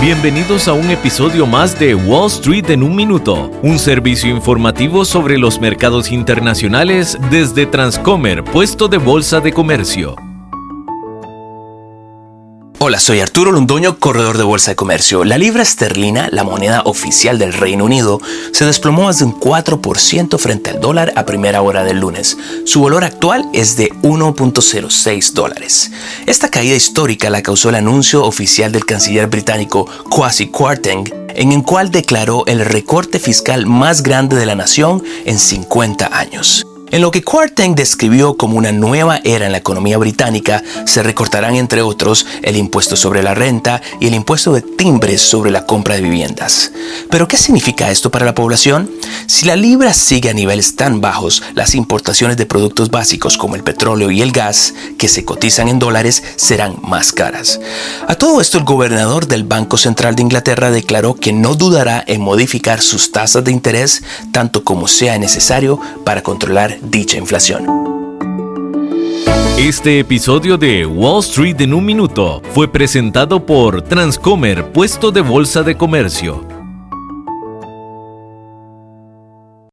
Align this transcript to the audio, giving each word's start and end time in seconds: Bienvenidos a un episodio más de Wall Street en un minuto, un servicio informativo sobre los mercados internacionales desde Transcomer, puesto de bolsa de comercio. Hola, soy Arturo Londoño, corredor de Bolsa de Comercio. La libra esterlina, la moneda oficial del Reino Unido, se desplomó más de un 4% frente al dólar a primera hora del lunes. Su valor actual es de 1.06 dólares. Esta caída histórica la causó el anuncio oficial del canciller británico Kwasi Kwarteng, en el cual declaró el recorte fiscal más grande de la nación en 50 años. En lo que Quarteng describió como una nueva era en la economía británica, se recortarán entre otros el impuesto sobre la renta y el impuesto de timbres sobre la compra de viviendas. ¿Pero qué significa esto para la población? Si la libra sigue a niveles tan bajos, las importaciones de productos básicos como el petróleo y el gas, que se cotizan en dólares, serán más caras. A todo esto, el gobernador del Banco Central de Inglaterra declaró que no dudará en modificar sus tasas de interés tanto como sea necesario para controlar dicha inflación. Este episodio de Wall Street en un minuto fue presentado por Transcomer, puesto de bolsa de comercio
Bienvenidos 0.00 0.68
a 0.68 0.74
un 0.74 0.90
episodio 0.90 1.46
más 1.46 1.78
de 1.78 1.94
Wall 1.94 2.26
Street 2.26 2.68
en 2.70 2.82
un 2.82 2.94
minuto, 2.94 3.50
un 3.62 3.78
servicio 3.78 4.28
informativo 4.28 5.04
sobre 5.04 5.38
los 5.38 5.58
mercados 5.58 6.12
internacionales 6.12 7.16
desde 7.30 7.64
Transcomer, 7.64 8.44
puesto 8.44 8.88
de 8.88 8.98
bolsa 8.98 9.40
de 9.40 9.52
comercio. 9.52 10.25
Hola, 12.78 13.00
soy 13.00 13.20
Arturo 13.20 13.52
Londoño, 13.52 13.98
corredor 13.98 14.36
de 14.36 14.44
Bolsa 14.44 14.72
de 14.72 14.76
Comercio. 14.76 15.24
La 15.24 15.38
libra 15.38 15.62
esterlina, 15.62 16.28
la 16.30 16.44
moneda 16.44 16.82
oficial 16.84 17.38
del 17.38 17.54
Reino 17.54 17.86
Unido, 17.86 18.20
se 18.52 18.66
desplomó 18.66 19.04
más 19.04 19.18
de 19.18 19.24
un 19.24 19.40
4% 19.40 20.38
frente 20.38 20.68
al 20.68 20.80
dólar 20.80 21.10
a 21.16 21.24
primera 21.24 21.62
hora 21.62 21.84
del 21.84 22.00
lunes. 22.00 22.36
Su 22.66 22.82
valor 22.82 23.02
actual 23.04 23.48
es 23.54 23.78
de 23.78 23.88
1.06 24.02 25.32
dólares. 25.32 25.90
Esta 26.26 26.50
caída 26.50 26.74
histórica 26.76 27.30
la 27.30 27.42
causó 27.42 27.70
el 27.70 27.76
anuncio 27.76 28.26
oficial 28.26 28.72
del 28.72 28.84
canciller 28.84 29.26
británico 29.28 29.86
Kwasi 30.10 30.48
Kwarteng, 30.48 31.10
en 31.28 31.52
el 31.52 31.62
cual 31.62 31.90
declaró 31.90 32.44
el 32.44 32.62
recorte 32.62 33.18
fiscal 33.18 33.64
más 33.64 34.02
grande 34.02 34.36
de 34.36 34.44
la 34.44 34.54
nación 34.54 35.02
en 35.24 35.38
50 35.38 36.14
años. 36.14 36.66
En 36.92 37.02
lo 37.02 37.10
que 37.10 37.22
Quarteng 37.22 37.74
describió 37.74 38.36
como 38.36 38.56
una 38.56 38.70
nueva 38.70 39.20
era 39.24 39.46
en 39.46 39.52
la 39.52 39.58
economía 39.58 39.98
británica, 39.98 40.62
se 40.86 41.02
recortarán 41.02 41.56
entre 41.56 41.82
otros 41.82 42.26
el 42.42 42.56
impuesto 42.56 42.96
sobre 42.96 43.24
la 43.24 43.34
renta 43.34 43.82
y 44.00 44.06
el 44.06 44.14
impuesto 44.14 44.52
de 44.52 44.62
timbres 44.62 45.20
sobre 45.20 45.50
la 45.50 45.66
compra 45.66 45.96
de 45.96 46.02
viviendas. 46.02 46.70
¿Pero 47.10 47.26
qué 47.26 47.36
significa 47.36 47.90
esto 47.90 48.10
para 48.10 48.24
la 48.24 48.34
población? 48.34 48.88
Si 49.26 49.44
la 49.44 49.56
libra 49.56 49.92
sigue 49.92 50.30
a 50.30 50.34
niveles 50.34 50.76
tan 50.76 51.00
bajos, 51.00 51.42
las 51.54 51.74
importaciones 51.74 52.36
de 52.36 52.46
productos 52.46 52.90
básicos 52.90 53.36
como 53.36 53.56
el 53.56 53.64
petróleo 53.64 54.10
y 54.10 54.22
el 54.22 54.30
gas, 54.30 54.72
que 54.98 55.08
se 55.08 55.24
cotizan 55.24 55.68
en 55.68 55.80
dólares, 55.80 56.22
serán 56.36 56.76
más 56.82 57.12
caras. 57.12 57.60
A 58.06 58.14
todo 58.14 58.40
esto, 58.40 58.58
el 58.58 58.64
gobernador 58.64 59.26
del 59.26 59.42
Banco 59.42 59.78
Central 59.78 60.14
de 60.14 60.22
Inglaterra 60.22 60.70
declaró 60.70 61.14
que 61.14 61.32
no 61.32 61.56
dudará 61.56 62.04
en 62.06 62.20
modificar 62.20 62.80
sus 62.80 63.10
tasas 63.10 63.42
de 63.42 63.50
interés 63.50 64.04
tanto 64.30 64.62
como 64.62 64.86
sea 64.86 65.18
necesario 65.18 65.80
para 66.04 66.22
controlar 66.22 66.78
dicha 66.82 67.16
inflación. 67.18 67.66
Este 69.58 69.98
episodio 70.00 70.56
de 70.56 70.86
Wall 70.86 71.20
Street 71.20 71.60
en 71.62 71.74
un 71.74 71.84
minuto 71.84 72.42
fue 72.52 72.70
presentado 72.70 73.44
por 73.44 73.82
Transcomer, 73.82 74.70
puesto 74.70 75.10
de 75.10 75.22
bolsa 75.22 75.62
de 75.62 75.76
comercio 75.76 76.55